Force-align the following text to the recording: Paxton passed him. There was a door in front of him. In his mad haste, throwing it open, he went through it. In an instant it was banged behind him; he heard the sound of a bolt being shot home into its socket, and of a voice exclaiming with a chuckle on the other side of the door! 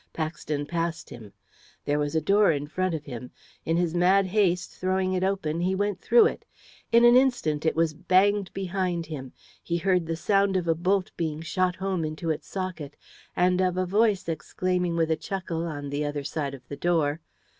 Paxton 0.13 0.65
passed 0.65 1.11
him. 1.11 1.31
There 1.85 1.99
was 1.99 2.15
a 2.15 2.21
door 2.21 2.51
in 2.51 2.65
front 2.65 2.95
of 2.95 3.05
him. 3.05 3.29
In 3.65 3.77
his 3.77 3.93
mad 3.93 4.25
haste, 4.25 4.71
throwing 4.71 5.13
it 5.13 5.23
open, 5.23 5.59
he 5.59 5.75
went 5.75 6.01
through 6.01 6.25
it. 6.25 6.43
In 6.91 7.05
an 7.05 7.15
instant 7.15 7.67
it 7.67 7.75
was 7.75 7.93
banged 7.93 8.51
behind 8.51 9.05
him; 9.05 9.31
he 9.61 9.77
heard 9.77 10.07
the 10.07 10.15
sound 10.15 10.57
of 10.57 10.67
a 10.67 10.73
bolt 10.73 11.11
being 11.17 11.43
shot 11.43 11.75
home 11.75 12.03
into 12.03 12.31
its 12.31 12.47
socket, 12.47 12.95
and 13.35 13.61
of 13.61 13.77
a 13.77 13.85
voice 13.85 14.27
exclaiming 14.27 14.95
with 14.95 15.11
a 15.11 15.15
chuckle 15.15 15.67
on 15.67 15.91
the 15.91 16.03
other 16.03 16.23
side 16.23 16.55
of 16.55 16.67
the 16.67 16.77
door! 16.77 17.21